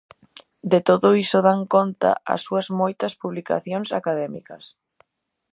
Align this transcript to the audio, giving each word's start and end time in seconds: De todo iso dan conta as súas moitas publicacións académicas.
De 0.71 0.79
todo 0.89 1.07
iso 1.23 1.39
dan 1.47 1.61
conta 1.75 2.11
as 2.33 2.41
súas 2.45 2.67
moitas 2.79 3.13
publicacións 3.21 3.89
académicas. 3.99 4.63